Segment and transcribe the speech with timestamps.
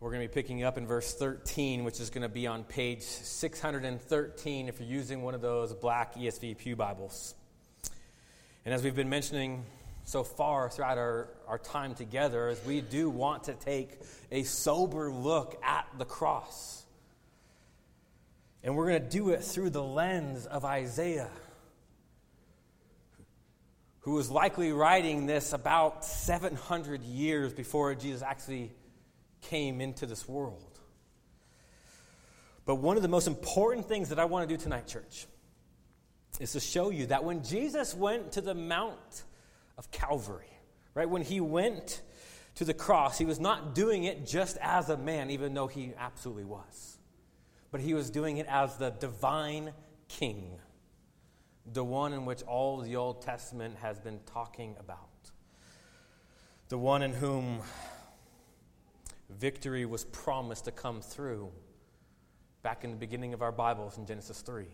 [0.00, 2.64] We're going to be picking up in verse 13, which is going to be on
[2.64, 7.34] page 613 if you're using one of those black ESV Pew Bibles.
[8.64, 9.66] And as we've been mentioning
[10.04, 14.00] so far throughout our, our time together, is we do want to take
[14.32, 16.82] a sober look at the cross.
[18.62, 21.28] And we're going to do it through the lens of Isaiah
[23.98, 28.72] who was likely writing this about 700 years before Jesus actually
[29.42, 30.78] came into this world.
[32.64, 35.26] But one of the most important things that I want to do tonight, church,
[36.38, 39.24] is to show you that when Jesus went to the Mount
[39.76, 40.52] of Calvary,
[40.94, 42.02] right, when he went
[42.56, 45.92] to the cross, he was not doing it just as a man, even though he
[45.98, 46.98] absolutely was,
[47.70, 49.72] but he was doing it as the divine
[50.08, 50.58] king
[51.72, 54.98] the one in which all the Old Testament has been talking about,
[56.68, 57.60] the one in whom
[59.38, 61.50] victory was promised to come through
[62.62, 64.66] back in the beginning of our Bibles in Genesis 3,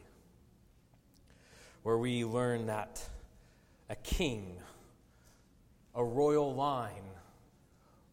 [1.83, 3.03] where we learn that
[3.89, 4.57] a king,
[5.95, 6.93] a royal line,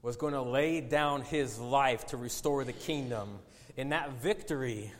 [0.01, 3.39] was going to lay down his life to restore the kingdom,
[3.77, 4.91] and that victory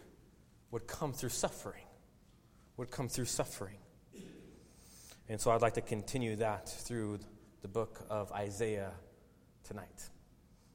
[0.72, 1.84] would come through suffering
[2.78, 3.78] would come through suffering.
[5.30, 7.20] And so I'd like to continue that through
[7.62, 8.92] the book of Isaiah
[9.64, 10.10] tonight.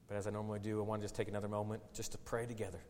[0.09, 2.47] But as I normally do, I want to just take another moment just to pray
[2.47, 2.81] together.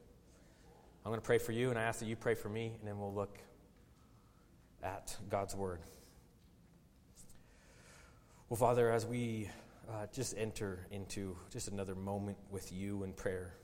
[1.04, 2.88] I'm going to pray for you, and I ask that you pray for me, and
[2.88, 3.38] then we'll look
[4.82, 5.80] at God's Word.
[8.48, 9.50] Well, Father, as we
[9.90, 13.54] uh, just enter into just another moment with you in prayer,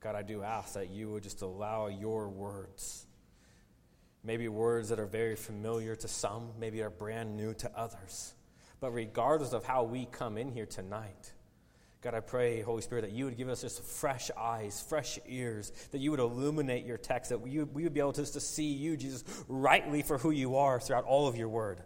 [0.00, 3.06] God, I do ask that you would just allow your words
[4.24, 8.34] Maybe words that are very familiar to some, maybe are brand new to others.
[8.80, 11.32] But regardless of how we come in here tonight,
[12.02, 15.72] God, I pray, Holy Spirit, that you would give us just fresh eyes, fresh ears,
[15.92, 18.72] that you would illuminate your text, that we, we would be able to, to see
[18.72, 21.80] you, Jesus, rightly for who you are throughout all of your word.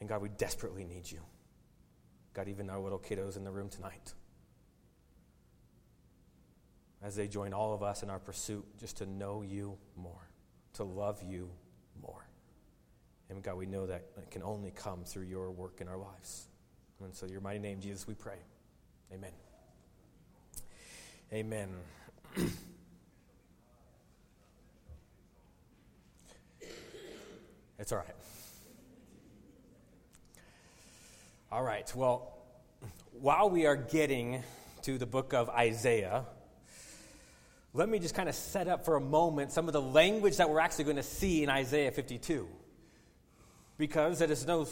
[0.00, 1.20] And God, we desperately need you.
[2.32, 4.14] God, even our little kiddos in the room tonight
[7.02, 10.30] as they join all of us in our pursuit just to know you more,
[10.74, 11.50] to love you
[12.00, 12.26] more.
[13.28, 16.48] And God, we know that it can only come through your work in our lives.
[17.04, 18.36] And so, your mighty name, Jesus, we pray.
[19.12, 19.32] Amen.
[21.32, 21.68] Amen.
[27.78, 28.14] it's all right.
[31.50, 31.92] All right.
[31.96, 32.32] Well,
[33.20, 34.42] while we are getting
[34.82, 36.24] to the book of Isaiah,
[37.74, 40.48] let me just kind of set up for a moment some of the language that
[40.48, 42.46] we're actually going to see in Isaiah 52.
[43.76, 44.66] Because it is no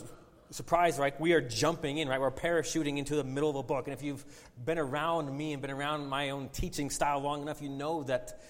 [0.50, 1.18] surprise, right?
[1.20, 2.20] We are jumping in, right?
[2.20, 3.86] We're parachuting into the middle of a book.
[3.86, 4.24] And if you've
[4.64, 8.40] been around me and been around my own teaching style long enough, you know that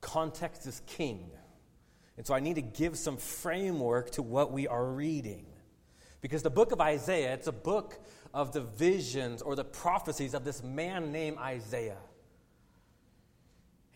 [0.00, 1.30] context is king.
[2.16, 5.46] And so I need to give some framework to what we are reading.
[6.20, 7.98] Because the book of Isaiah, it's a book
[8.34, 11.98] of the visions or the prophecies of this man named Isaiah.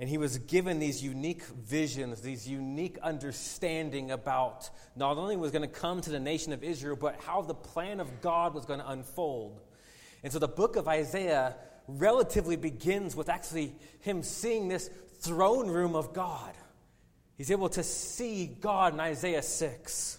[0.03, 5.63] And he was given these unique visions, these unique understanding about not only was going
[5.63, 8.81] to come to the nation of Israel, but how the plan of God was going
[8.81, 9.61] to unfold.
[10.25, 11.55] And so the book of Isaiah
[11.87, 16.53] relatively begins with actually him seeing this throne room of God.
[17.39, 20.19] He's able to see God in Isaiah 6.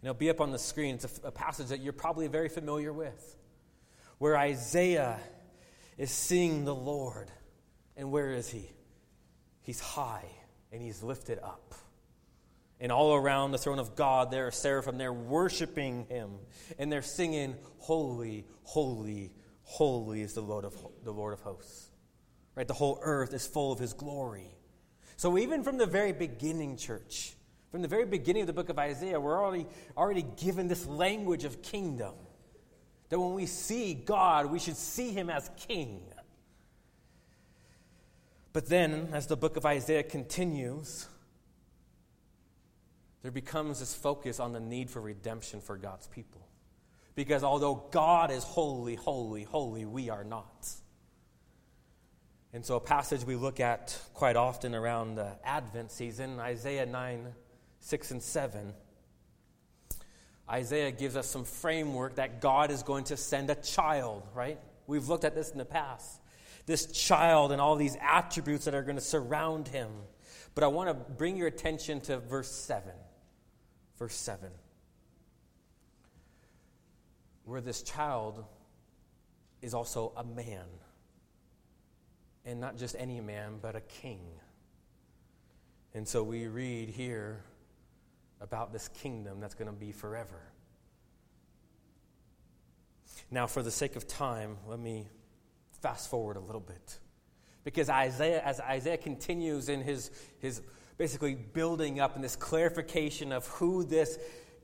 [0.00, 0.96] And it'll be up on the screen.
[0.96, 3.36] It's a, a passage that you're probably very familiar with,
[4.18, 5.20] where Isaiah
[5.96, 7.30] is seeing the Lord
[7.96, 8.70] and where is he?
[9.62, 10.26] He's high
[10.72, 11.74] and he's lifted up.
[12.80, 14.98] And all around the throne of God, there are seraphim.
[14.98, 16.32] They're worshiping him.
[16.78, 19.32] And they're singing, Holy, holy,
[19.62, 20.74] holy is the Lord of,
[21.04, 21.90] the Lord of hosts.
[22.54, 22.66] Right?
[22.66, 24.54] The whole earth is full of his glory.
[25.16, 27.34] So even from the very beginning, church,
[27.70, 29.66] from the very beginning of the book of Isaiah, we're already,
[29.96, 32.14] already given this language of kingdom.
[33.08, 36.02] That when we see God, we should see him as king.
[38.54, 41.08] But then, as the book of Isaiah continues,
[43.22, 46.46] there becomes this focus on the need for redemption for God's people.
[47.16, 50.68] Because although God is holy, holy, holy, we are not.
[52.52, 57.26] And so, a passage we look at quite often around the Advent season, Isaiah 9,
[57.80, 58.72] 6, and 7.
[60.48, 64.60] Isaiah gives us some framework that God is going to send a child, right?
[64.86, 66.20] We've looked at this in the past
[66.66, 69.90] this child and all these attributes that are going to surround him.
[70.54, 72.92] But I want to bring your attention to verse 7.
[73.98, 74.50] Verse 7.
[77.44, 78.44] Where this child
[79.60, 80.64] is also a man.
[82.46, 84.20] And not just any man, but a king.
[85.94, 87.42] And so we read here
[88.40, 90.40] about this kingdom that's going to be forever.
[93.30, 95.08] Now, for the sake of time, let me
[95.84, 96.98] fast forward a little bit.
[97.62, 100.62] Because Isaiah, as Isaiah continues in his, his
[100.96, 104.18] basically building up in this clarification of who this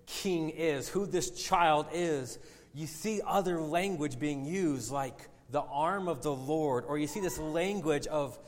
[0.07, 2.39] king is, who this child is,
[2.73, 7.21] you see other language being used, like the arm of the Lord, or you see
[7.21, 8.39] this language of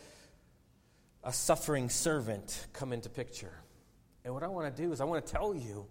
[1.22, 3.52] a suffering servant come into picture.
[4.24, 5.88] And what I want to do is, I want to tell you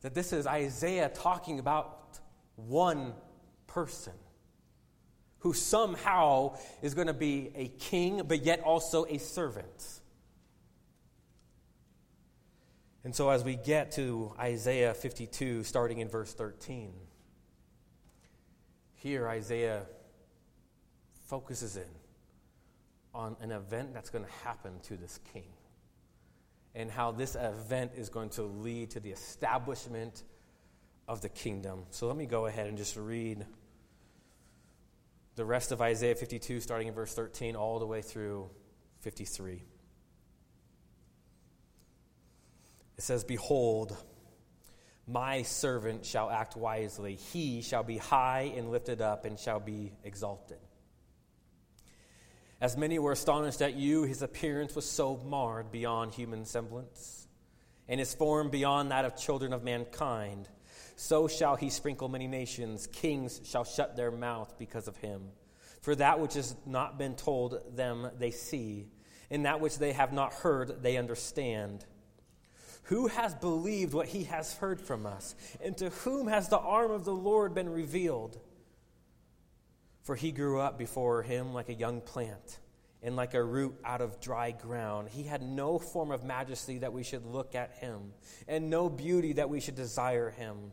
[0.00, 2.18] that this is Isaiah talking about
[2.56, 3.12] one
[3.68, 4.14] person
[5.40, 10.00] who somehow is going to be a king, but yet also a servant.
[13.04, 16.92] And so, as we get to Isaiah 52, starting in verse 13,
[18.94, 19.86] here Isaiah
[21.26, 21.88] focuses in
[23.14, 25.48] on an event that's going to happen to this king
[26.74, 30.22] and how this event is going to lead to the establishment
[31.08, 31.84] of the kingdom.
[31.88, 33.46] So, let me go ahead and just read
[35.40, 38.50] the rest of Isaiah 52, starting in verse 13, all the way through
[38.98, 39.62] 53.
[42.98, 43.96] It says, Behold,
[45.06, 47.14] my servant shall act wisely.
[47.14, 50.58] He shall be high and lifted up and shall be exalted.
[52.60, 57.26] As many were astonished at you, his appearance was so marred beyond human semblance,
[57.88, 60.50] and his form beyond that of children of mankind.
[61.00, 62.86] So shall he sprinkle many nations.
[62.86, 65.22] Kings shall shut their mouth because of him.
[65.80, 68.86] For that which has not been told them they see,
[69.30, 71.86] and that which they have not heard they understand.
[72.84, 75.34] Who has believed what he has heard from us?
[75.64, 78.38] And to whom has the arm of the Lord been revealed?
[80.02, 82.58] For he grew up before him like a young plant
[83.02, 85.08] and like a root out of dry ground.
[85.08, 88.12] He had no form of majesty that we should look at him,
[88.46, 90.72] and no beauty that we should desire him.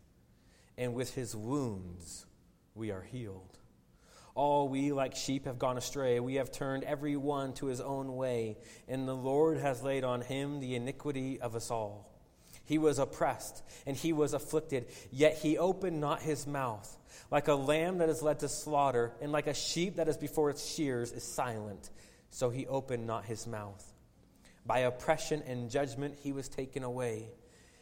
[0.77, 2.25] and with his wounds
[2.75, 3.57] we are healed.
[4.33, 6.19] All we, like sheep, have gone astray.
[6.19, 8.57] We have turned every one to his own way,
[8.87, 12.09] and the Lord has laid on him the iniquity of us all.
[12.63, 16.97] He was oppressed, and he was afflicted, yet he opened not his mouth.
[17.29, 20.49] Like a lamb that is led to slaughter, and like a sheep that is before
[20.49, 21.89] its shears is silent,
[22.29, 23.85] so he opened not his mouth.
[24.65, 27.31] By oppression and judgment he was taken away.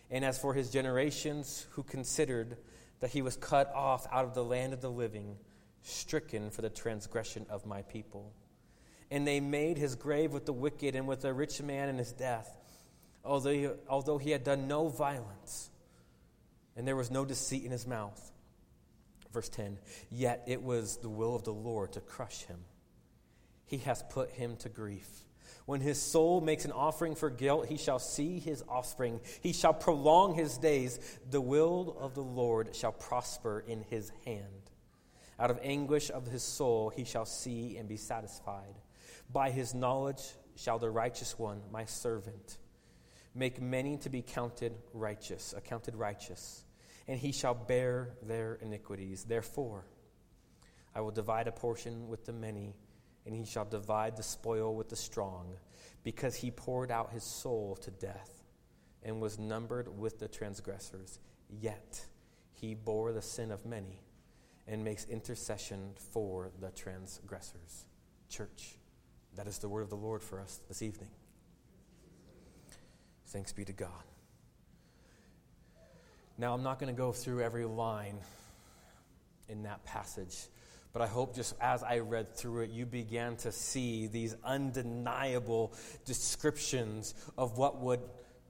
[0.09, 2.57] And as for his generations, who considered
[2.99, 5.37] that he was cut off out of the land of the living,
[5.83, 8.33] stricken for the transgression of my people.
[9.11, 12.11] And they made his grave with the wicked and with the rich man in his
[12.11, 12.55] death,
[13.23, 15.69] although he, although he had done no violence,
[16.75, 18.31] and there was no deceit in his mouth.
[19.33, 19.77] Verse 10
[20.09, 22.59] Yet it was the will of the Lord to crush him.
[23.65, 25.07] He has put him to grief.
[25.65, 29.19] When his soul makes an offering for guilt, he shall see his offspring.
[29.41, 30.99] He shall prolong his days.
[31.29, 34.71] The will of the Lord shall prosper in his hand.
[35.39, 38.75] Out of anguish of his soul he shall see and be satisfied.
[39.31, 40.23] By his knowledge
[40.55, 42.57] shall the righteous one, my servant,
[43.33, 46.65] make many to be counted righteous, accounted righteous,
[47.07, 49.23] and he shall bear their iniquities.
[49.23, 49.85] Therefore,
[50.93, 52.75] I will divide a portion with the many,
[53.29, 55.53] and he shall divide the spoil with the strong,
[56.03, 58.43] because he poured out his soul to death
[59.03, 61.19] and was numbered with the transgressors.
[61.47, 62.07] Yet
[62.53, 64.01] he bore the sin of many
[64.67, 67.85] and makes intercession for the transgressors.
[68.29, 68.77] Church,
[69.35, 71.09] that is the word of the Lord for us this evening.
[73.27, 73.91] Thanks be to God.
[76.39, 78.17] Now, I'm not going to go through every line
[79.49, 80.47] in that passage,
[80.91, 85.73] but I hope just as I read through it, you began to see these undeniable
[86.05, 88.01] descriptions of what would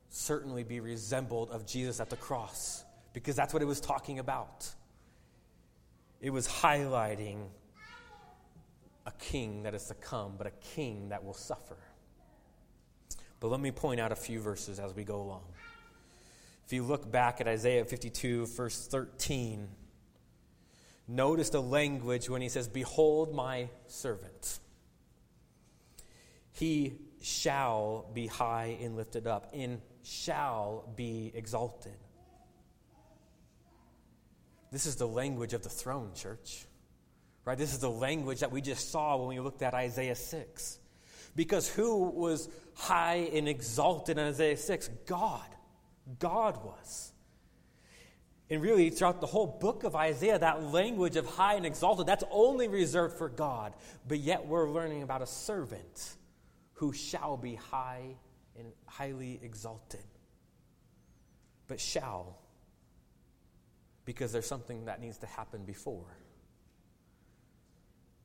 [0.09, 4.67] certainly be resembled of Jesus at the cross, because that's what it was talking about.
[6.21, 7.47] It was highlighting
[9.05, 11.77] a king that is to come, but a king that will suffer.
[13.39, 15.43] But let me point out a few verses as we go along.
[16.65, 19.67] If you look back at Isaiah 52, verse 13,
[21.11, 24.59] Notice the language when he says, Behold my servant.
[26.51, 31.97] He shall be high and lifted up, and shall be exalted.
[34.71, 36.67] This is the language of the throne, church.
[37.43, 37.57] Right?
[37.57, 40.79] This is the language that we just saw when we looked at Isaiah 6.
[41.35, 44.89] Because who was high and exalted in Isaiah 6?
[45.07, 45.41] God.
[46.19, 47.13] God was.
[48.49, 52.23] And really, throughout the whole book of Isaiah, that language of high and exalted, that's
[52.31, 53.73] only reserved for God.
[54.07, 56.15] But yet, we're learning about a servant
[56.73, 58.15] who shall be high
[58.57, 60.03] and highly exalted.
[61.67, 62.39] But shall,
[64.05, 66.17] because there's something that needs to happen before.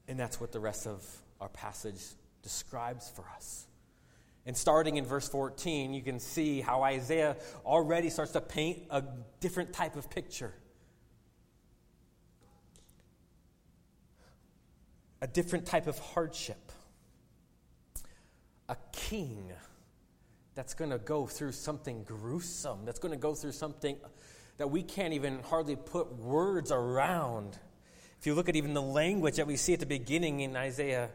[0.08, 1.06] And that's what the rest of
[1.40, 2.00] our passage
[2.42, 3.66] describes for us.
[4.46, 9.02] And starting in verse 14, you can see how Isaiah already starts to paint a
[9.40, 10.52] different type of picture.
[15.22, 16.72] A different type of hardship.
[18.68, 19.50] A king
[20.54, 23.96] that's going to go through something gruesome, that's going to go through something
[24.58, 27.58] that we can't even hardly put words around.
[28.20, 31.10] If you look at even the language that we see at the beginning in Isaiah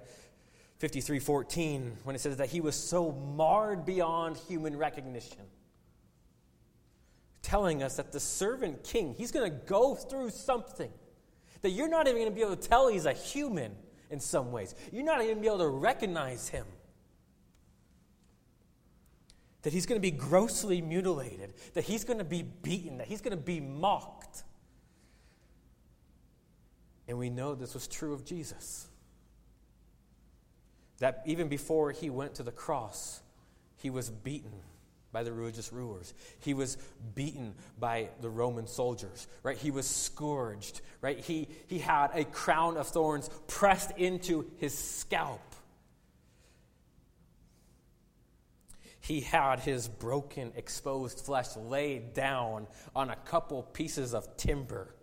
[0.79, 5.41] 53:14 when it says that he was so marred beyond human recognition
[7.41, 10.91] telling us that the servant king he's going to go through something
[11.62, 13.75] that you're not even going to be able to tell he's a human
[14.09, 14.75] in some ways.
[14.91, 16.65] You're not even going to be able to recognize him.
[19.63, 23.21] That he's going to be grossly mutilated that he's going to be beaten that he's
[23.21, 24.43] going to be mocked.
[27.07, 28.88] And we know this was true of Jesus
[31.00, 33.22] that even before he went to the cross,
[33.77, 34.51] he was beaten
[35.12, 36.13] by the religious rulers.
[36.39, 36.77] He was
[37.15, 39.58] beaten by the Roman soldiers, right?
[39.58, 41.20] He was scourged, right?
[41.20, 45.41] He, he had a crown of thorns pressed into his scalp.
[49.00, 54.94] He had his broken, exposed flesh laid down on a couple pieces of timber,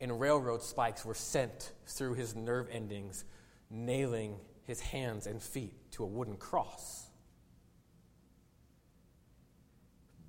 [0.00, 3.24] and railroad spikes were sent through his nerve endings,
[3.70, 4.36] nailing
[4.68, 7.06] his hands and feet to a wooden cross.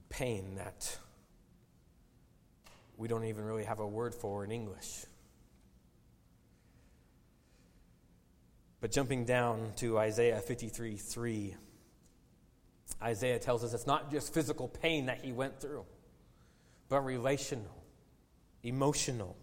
[0.08, 0.98] Pain that
[2.96, 5.06] we don't even really have a word for in English.
[8.80, 11.56] But jumping down to Isaiah 53 3,
[13.04, 15.86] Isaiah tells us it's not just physical pain that he went through,
[16.88, 17.84] but relational,
[18.64, 19.36] emotional.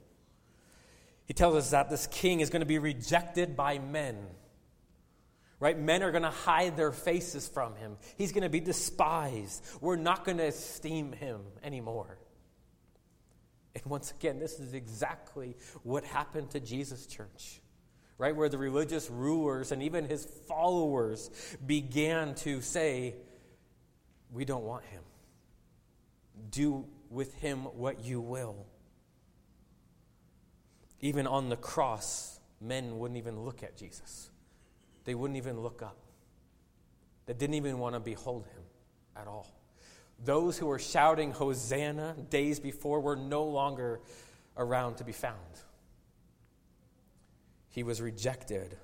[1.27, 4.17] He tells us that this king is going to be rejected by men
[5.59, 5.79] right?
[5.79, 7.97] Men are going to hide their faces from him.
[8.17, 9.65] He's going to be despised.
[9.81, 12.19] We're not going to esteem him anymore.
[13.75, 17.61] And once again, this is exactly what happened to Jesus' church,
[18.19, 18.35] right?
[18.35, 21.31] Where the religious rulers and even his followers
[21.65, 23.15] began to say,
[24.33, 25.03] We don't want him.
[26.51, 28.67] Do with him what you will.
[31.01, 34.31] Even on the cross, men wouldn't even look at Jesus
[35.07, 35.97] they wouldn't even look up.
[37.25, 38.63] They didn't even want to behold him
[39.17, 39.49] at all.
[40.23, 44.01] Those who were shouting Hosanna days before were no longer
[44.57, 45.37] around to be found.
[47.71, 48.77] He was rejected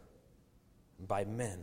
[0.98, 1.58] by men.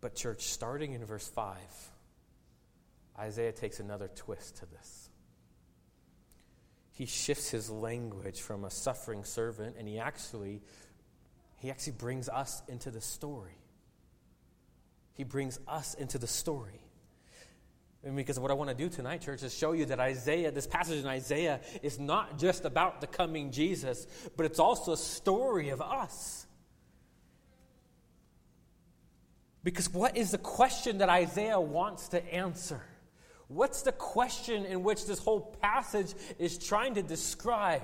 [0.00, 1.56] But, church, starting in verse 5,
[3.18, 5.10] Isaiah takes another twist to this.
[6.92, 10.62] He shifts his language from a suffering servant, and he actually
[11.60, 13.56] he actually brings us into the story.
[15.14, 16.80] He brings us into the story.
[18.02, 20.66] And because what I want to do tonight, church, is show you that Isaiah, this
[20.66, 24.06] passage in Isaiah, is not just about the coming Jesus,
[24.38, 26.46] but it's also a story of us.
[29.62, 32.82] Because what is the question that Isaiah wants to answer?
[33.48, 37.82] What's the question in which this whole passage is trying to describe?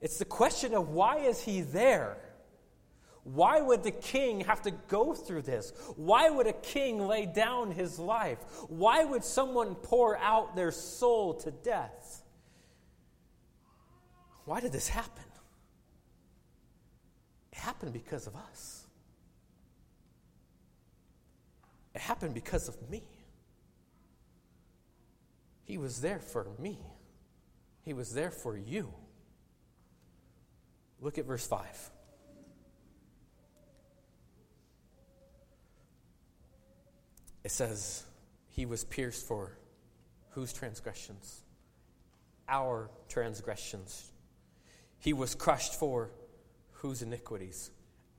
[0.00, 2.18] It's the question of why is he there?
[3.24, 5.72] Why would the king have to go through this?
[5.96, 8.38] Why would a king lay down his life?
[8.68, 12.22] Why would someone pour out their soul to death?
[14.44, 15.24] Why did this happen?
[17.52, 18.86] It happened because of us.
[21.94, 23.04] It happened because of me.
[25.64, 26.78] He was there for me,
[27.84, 28.92] He was there for you.
[31.00, 31.90] Look at verse 5.
[37.44, 38.04] It says,
[38.48, 39.56] He was pierced for
[40.30, 41.42] whose transgressions?
[42.48, 44.12] our transgressions.
[44.98, 46.10] He was crushed for
[46.72, 47.70] whose iniquities?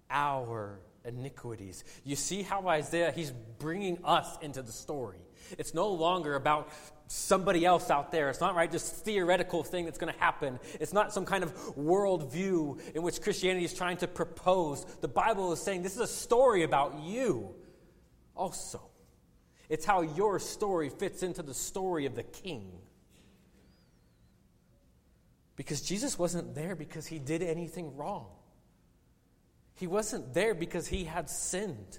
[0.09, 1.83] Our iniquities.
[2.03, 5.19] You see how Isaiah, he's bringing us into the story.
[5.57, 6.69] It's no longer about
[7.07, 8.29] somebody else out there.
[8.29, 10.59] It's not right, just theoretical thing that's going to happen.
[10.79, 14.85] It's not some kind of worldview in which Christianity is trying to propose.
[15.01, 17.53] The Bible is saying this is a story about you
[18.35, 18.81] also.
[19.73, 22.73] It's how your story fits into the story of the king.
[25.55, 28.27] Because Jesus wasn't there because he did anything wrong.
[29.73, 31.97] He wasn't there because he had sinned.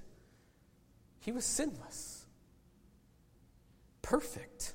[1.19, 2.25] He was sinless,
[4.03, 4.73] perfect.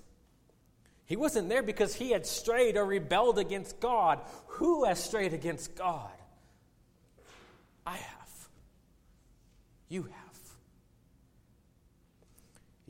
[1.05, 4.19] He wasn't there because he had strayed or rebelled against God.
[4.47, 6.11] Who has strayed against God?
[7.85, 8.49] I have.
[9.87, 10.28] You have.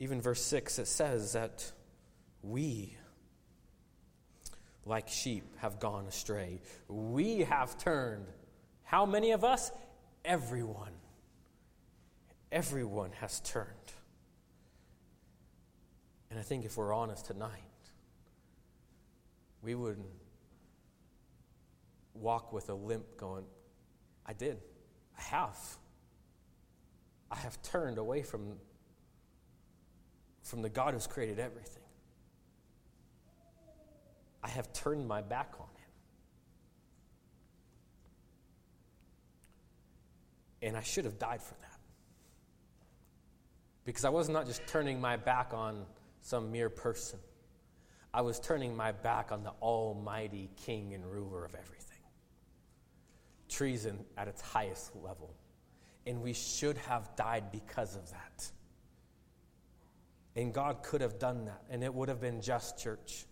[0.00, 1.70] Even verse 6, it says that
[2.42, 2.96] we,
[4.86, 6.62] like sheep, have gone astray.
[6.88, 8.26] We have turned.
[8.82, 9.70] How many of us?
[10.24, 10.92] Everyone.
[12.50, 13.68] Everyone has turned.
[16.30, 17.50] And I think if we're honest tonight,
[19.62, 20.06] we wouldn't
[22.14, 23.44] walk with a limp going,
[24.24, 24.56] I did.
[25.18, 25.58] I have.
[27.30, 28.54] I have turned away from,
[30.42, 31.82] from the God who's created everything.
[34.42, 35.90] I have turned my back on him.
[40.62, 41.78] And I should have died for that.
[43.84, 45.84] Because I was not just turning my back on
[46.22, 47.18] some mere person,
[48.12, 51.86] I was turning my back on the almighty king and ruler of everything.
[53.48, 55.34] Treason at its highest level.
[56.06, 58.50] And we should have died because of that.
[60.36, 63.26] And God could have done that, and it would have been just, church.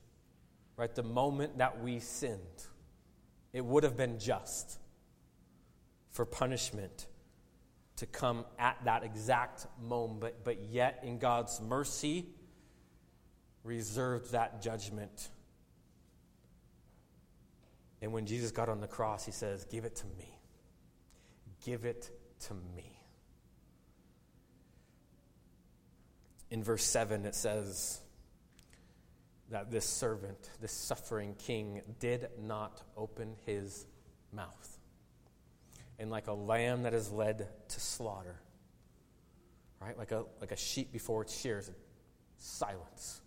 [0.76, 0.92] Right?
[0.92, 2.40] The moment that we sinned,
[3.52, 4.78] it would have been just
[6.10, 7.06] for punishment
[7.96, 12.26] to come at that exact moment, but, but yet in God's mercy,
[13.64, 15.30] reserved that judgment.
[18.00, 20.38] And when Jesus got on the cross, he says, Give it to me.
[21.64, 22.10] Give it
[22.46, 22.97] to me.
[26.50, 28.00] In verse 7, it says
[29.50, 33.86] that this servant, this suffering king, did not open his
[34.32, 34.78] mouth.
[35.98, 38.40] And like a lamb that is led to slaughter,
[39.80, 39.98] right?
[39.98, 41.70] Like a, like a sheep before its shears,
[42.38, 43.20] silence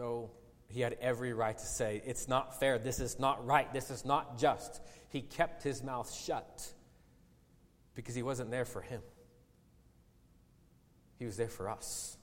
[0.00, 0.30] though
[0.68, 4.04] he had every right to say, It's not fair, this is not right, this is
[4.04, 4.80] not just.
[5.10, 6.72] He kept his mouth shut
[7.94, 9.02] because he wasn't there for him,
[11.20, 12.16] he was there for us.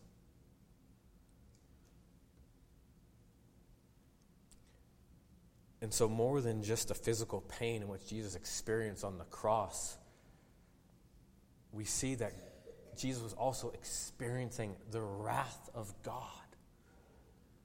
[5.81, 9.95] And so, more than just the physical pain in which Jesus experienced on the cross,
[11.71, 12.33] we see that
[12.97, 16.23] Jesus was also experiencing the wrath of God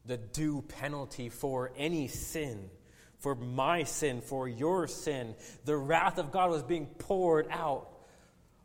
[0.05, 2.71] the due penalty for any sin,
[3.19, 5.35] for my sin, for your sin.
[5.65, 7.89] The wrath of God was being poured out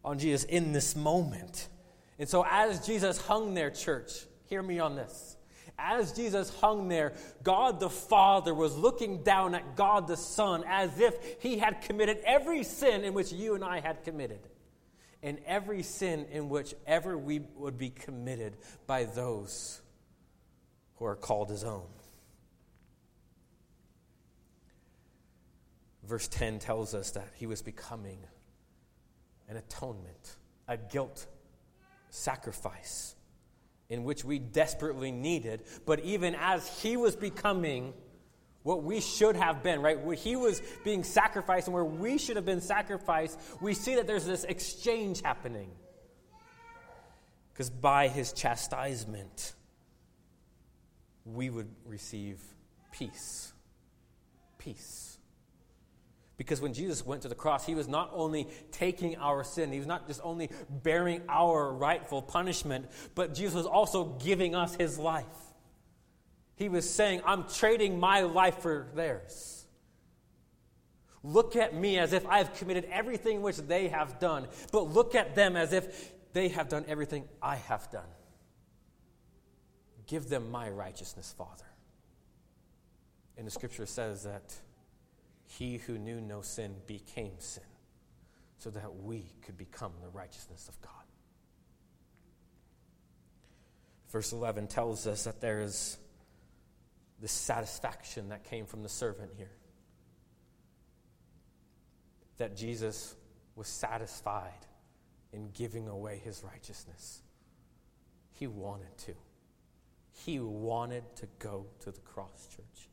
[0.03, 1.67] on Jesus in this moment.
[2.19, 4.11] And so, as Jesus hung there, church,
[4.45, 5.37] hear me on this.
[5.77, 10.99] As Jesus hung there, God the Father was looking down at God the Son as
[10.99, 14.39] if he had committed every sin in which you and I had committed,
[15.21, 19.81] and every sin in which ever we would be committed by those
[20.95, 21.85] who are called his own.
[26.03, 28.17] Verse 10 tells us that he was becoming
[29.47, 31.27] an atonement, a guilt
[32.09, 33.15] sacrifice
[33.89, 35.63] in which we desperately needed.
[35.85, 37.93] But even as he was becoming
[38.63, 39.97] what we should have been, right?
[39.97, 44.07] Where he was being sacrificed and where we should have been sacrificed, we see that
[44.07, 45.69] there's this exchange happening.
[47.53, 49.53] Because by his chastisement,
[51.23, 52.41] we would receive
[52.91, 53.53] peace.
[54.57, 55.06] Peace.
[56.37, 59.79] Because when Jesus went to the cross, he was not only taking our sin, he
[59.79, 64.99] was not just only bearing our rightful punishment, but Jesus was also giving us his
[64.99, 65.25] life.
[66.55, 69.65] He was saying, I'm trading my life for theirs.
[71.23, 75.15] Look at me as if I have committed everything which they have done, but look
[75.15, 78.07] at them as if they have done everything I have done.
[80.05, 81.65] Give them my righteousness, Father.
[83.37, 84.55] And the scripture says that
[85.47, 87.63] he who knew no sin became sin
[88.59, 90.91] so that we could become the righteousness of God.
[94.11, 95.97] Verse 11 tells us that there is
[97.21, 99.51] the satisfaction that came from the servant here.
[102.37, 103.15] That Jesus
[103.55, 104.65] was satisfied
[105.33, 107.21] in giving away his righteousness.
[108.33, 109.13] He wanted to.
[110.25, 112.89] He wanted to go to the cross, church.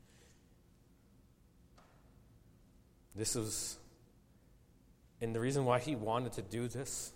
[3.15, 3.77] This was,
[5.21, 7.13] and the reason why he wanted to do this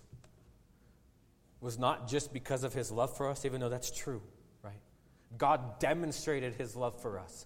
[1.62, 4.22] was not just because of his love for us, even though that's true,
[4.64, 4.80] right?
[5.38, 7.46] God demonstrated his love for us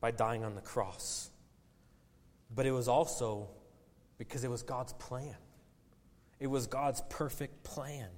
[0.00, 1.30] by dying on the cross.
[2.54, 3.48] But it was also
[4.16, 5.36] because it was God's plan.
[6.40, 8.08] It was God's perfect plan.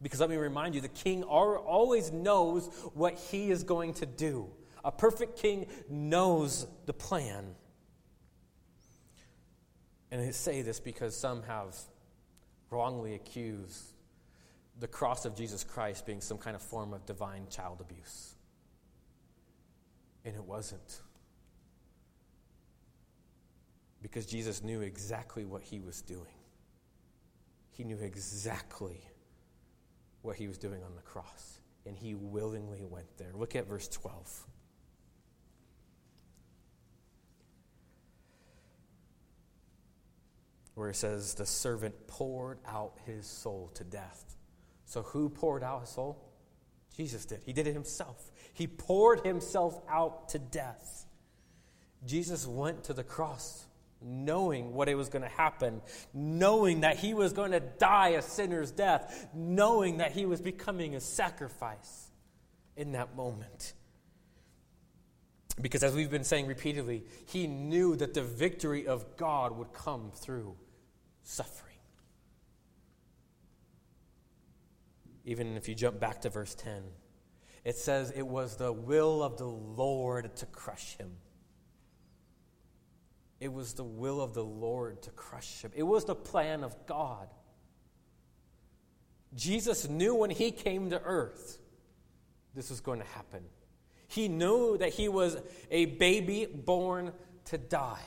[0.00, 4.48] Because let me remind you, the king always knows what he is going to do.
[4.84, 7.54] A perfect king knows the plan.
[10.10, 11.76] And I say this because some have
[12.70, 13.92] wrongly accused
[14.80, 18.34] the cross of Jesus Christ being some kind of form of divine child abuse.
[20.24, 21.00] And it wasn't.
[24.00, 26.22] Because Jesus knew exactly what he was doing.
[27.70, 29.00] He knew exactly
[30.22, 31.60] what he was doing on the cross.
[31.86, 33.32] And he willingly went there.
[33.34, 34.46] Look at verse 12.
[40.78, 44.36] Where it says, The servant poured out his soul to death.
[44.84, 46.24] So, who poured out his soul?
[46.96, 47.40] Jesus did.
[47.44, 48.30] He did it himself.
[48.52, 51.04] He poured himself out to death.
[52.06, 53.66] Jesus went to the cross
[54.00, 55.82] knowing what it was going to happen,
[56.14, 60.94] knowing that he was going to die a sinner's death, knowing that he was becoming
[60.94, 62.08] a sacrifice
[62.76, 63.72] in that moment.
[65.60, 70.12] Because as we've been saying repeatedly, he knew that the victory of God would come
[70.14, 70.54] through
[71.28, 71.76] suffering.
[75.26, 76.82] Even if you jump back to verse 10,
[77.64, 81.10] it says it was the will of the Lord to crush him.
[83.40, 85.70] It was the will of the Lord to crush him.
[85.76, 87.28] It was the plan of God.
[89.34, 91.58] Jesus knew when he came to earth
[92.54, 93.44] this was going to happen.
[94.06, 95.36] He knew that he was
[95.70, 97.12] a baby born
[97.44, 98.06] to die.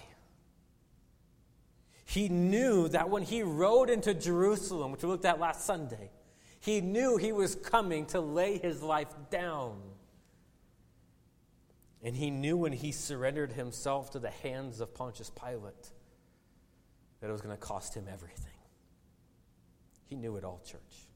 [2.11, 6.11] He knew that when he rode into Jerusalem, which we looked at last Sunday,
[6.59, 9.77] he knew he was coming to lay his life down.
[12.03, 15.91] And he knew when he surrendered himself to the hands of Pontius Pilate
[17.21, 18.59] that it was going to cost him everything.
[20.09, 21.07] He knew it all, church,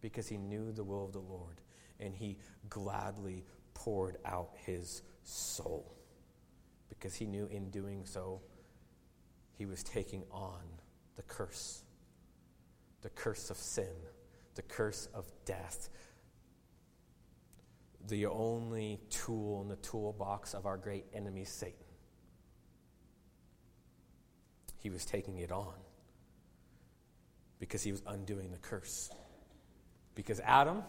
[0.00, 1.60] because he knew the will of the Lord
[2.00, 2.38] and he
[2.70, 5.94] gladly poured out his soul
[6.88, 8.40] because he knew in doing so
[9.56, 10.60] he was taking on
[11.16, 11.82] the curse,
[13.02, 13.86] the curse of sin
[14.54, 15.88] the curse of death.
[18.08, 21.78] The only tool in the toolbox of our great enemy, Satan.
[24.78, 25.74] He was taking it on
[27.60, 29.10] because he was undoing the curse.
[30.16, 30.82] Because Adam,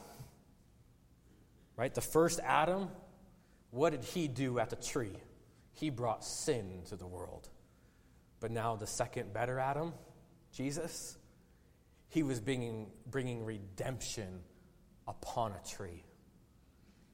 [1.78, 2.89] right, the first Adam,
[3.69, 5.15] what did he do at the tree?
[5.73, 7.49] He brought sin to the world.
[8.43, 9.93] But now the second better Adam,
[10.51, 11.17] Jesus,
[12.10, 14.41] he was bringing, bringing redemption
[15.08, 16.03] upon a tree.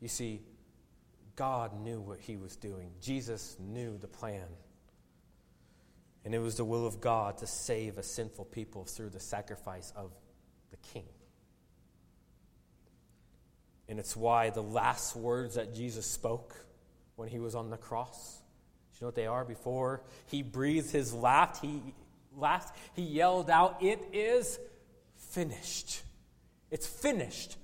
[0.01, 0.41] You see,
[1.35, 4.47] God knew what he was doing, Jesus knew the plan.
[6.25, 9.93] And it was the will of God to save a sinful people through the sacrifice
[9.95, 10.09] of
[10.71, 11.05] the king.
[13.87, 16.55] And it's why the last words that Jesus spoke
[17.17, 18.41] when he was on the cross,
[18.99, 19.45] you know what they are?
[19.45, 21.81] Before he breathed his last, he
[22.35, 24.59] last he yelled out, "It is
[25.15, 26.03] finished.
[26.69, 27.57] It's finished.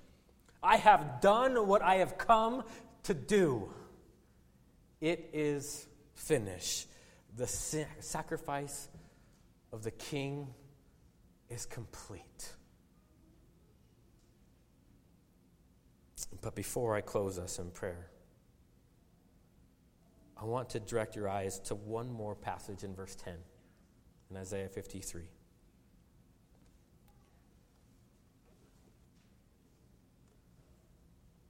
[0.64, 2.64] I have done what I have come
[3.04, 3.74] to do.
[5.02, 6.88] It is finished.
[7.36, 8.88] The sacrifice
[9.74, 10.54] of the king
[11.50, 12.54] is complete.
[16.42, 18.10] But before I close us in prayer,
[20.46, 23.34] I want to direct your eyes to one more passage in verse 10
[24.30, 25.24] in Isaiah 53.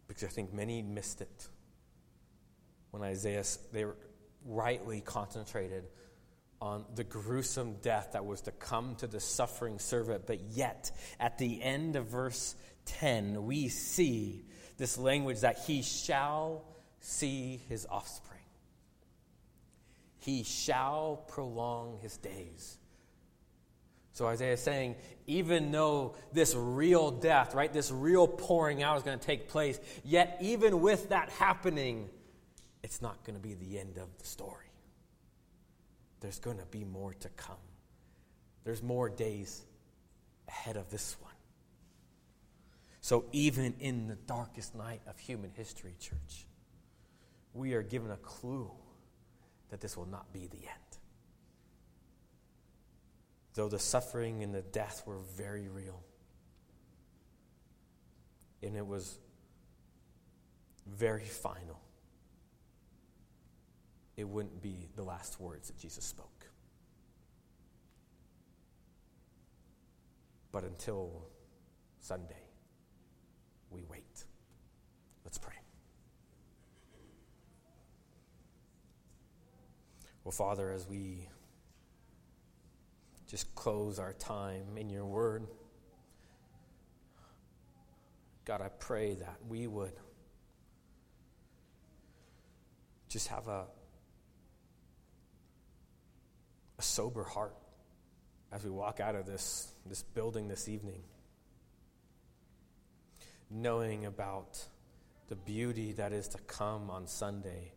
[0.07, 1.49] because I think many missed it
[2.91, 3.83] when Isaiah, they
[4.45, 5.83] rightly concentrated
[6.61, 10.25] on the gruesome death that was to come to the suffering servant.
[10.25, 12.55] But yet, at the end of verse
[12.85, 14.45] 10, we see
[14.77, 16.63] this language that he shall
[17.01, 18.34] see his offspring.
[20.25, 22.79] He shall prolong his days.
[24.13, 24.95] So Isaiah is saying,
[25.27, 29.79] even though this real death, right, this real pouring out is going to take place,
[30.03, 32.09] yet even with that happening,
[32.81, 34.65] it's not going to be the end of the story.
[36.21, 37.55] There's going to be more to come.
[38.63, 39.63] There's more days
[40.47, 41.33] ahead of this one.
[43.01, 46.47] So, even in the darkest night of human history, church,
[47.53, 48.71] we are given a clue
[49.69, 50.97] that this will not be the end.
[53.53, 56.03] Though the suffering and the death were very real,
[58.61, 59.17] and it was
[60.87, 61.79] very final,
[64.17, 66.47] it wouldn't be the last words that Jesus spoke.
[70.51, 71.27] But until
[71.99, 72.43] Sunday,
[73.69, 74.23] we wait.
[75.25, 75.64] Let's pray.
[80.25, 81.29] Well, Father, as we
[83.27, 85.45] just close our time in your word,
[88.43, 89.93] God, I pray that we would
[93.07, 93.65] just have a,
[96.79, 97.55] a sober heart
[98.51, 101.03] as we walk out of this, this building this evening,
[103.51, 104.57] knowing about
[105.27, 107.73] the beauty that is to come on Sunday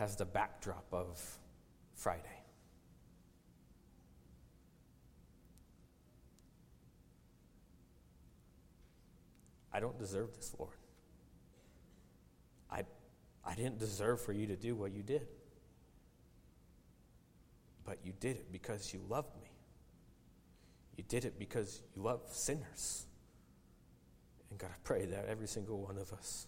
[0.00, 1.38] has the backdrop of
[1.94, 2.24] Friday.
[9.72, 10.72] I don't deserve this, Lord.
[12.70, 12.82] I,
[13.46, 15.28] I didn't deserve for you to do what you did
[17.90, 19.50] but you did it because you loved me.
[20.96, 23.06] You did it because you love sinners.
[24.48, 26.46] And God, I pray that every single one of us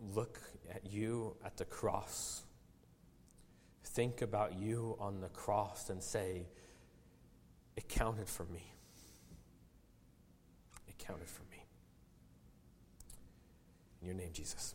[0.00, 0.40] look
[0.74, 2.42] at you at the cross,
[3.84, 6.46] think about you on the cross, and say,
[7.76, 8.72] It counted for me.
[10.88, 11.64] It counted for me.
[14.00, 14.74] In your name, Jesus.